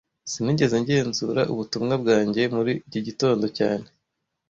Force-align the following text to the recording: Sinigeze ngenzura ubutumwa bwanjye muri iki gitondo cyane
Sinigeze 0.31 0.75
ngenzura 0.83 1.41
ubutumwa 1.51 1.93
bwanjye 2.01 2.41
muri 2.55 2.73
iki 2.87 2.99
gitondo 3.07 3.45
cyane 3.57 3.87